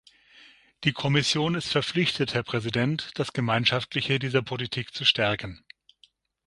Die 0.83 0.93
Kommission 0.93 1.53
ist 1.53 1.67
verpflichtet, 1.71 2.33
Herr 2.33 2.41
Präsident, 2.41 3.11
das 3.19 3.33
Gemeinschaftliche 3.33 4.17
dieser 4.17 4.41
Politik 4.41 4.95
zu 4.95 5.05
stärken. 5.05 5.63